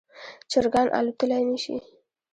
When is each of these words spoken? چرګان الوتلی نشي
چرګان 0.51 0.87
الوتلی 0.97 1.41
نشي 1.49 1.75